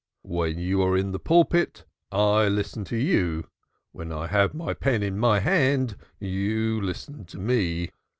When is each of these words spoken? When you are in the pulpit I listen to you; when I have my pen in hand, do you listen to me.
When 0.23 0.57
you 0.57 0.81
are 0.81 0.97
in 0.97 1.11
the 1.11 1.19
pulpit 1.19 1.85
I 2.11 2.47
listen 2.47 2.83
to 2.85 2.95
you; 2.97 3.45
when 3.91 4.11
I 4.11 4.25
have 4.25 4.51
my 4.55 4.73
pen 4.73 5.03
in 5.03 5.21
hand, 5.21 5.95
do 6.19 6.27
you 6.27 6.81
listen 6.81 7.23
to 7.25 7.37
me. 7.37 7.91